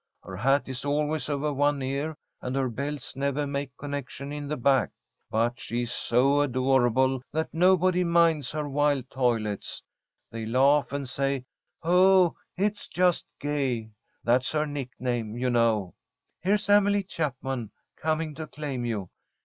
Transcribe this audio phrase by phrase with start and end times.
[0.23, 4.57] Her hat is always over one ear, and her belts never make connection in the
[4.57, 4.89] back,
[5.29, 9.83] but she's so adorable that nobody minds her wild toilets.
[10.31, 11.45] They laugh and say,
[11.83, 13.91] 'Oh, it's just Gay.'
[14.23, 15.93] That's her nickname, you know.
[16.39, 19.11] Here's Emily Chapman coming to claim you.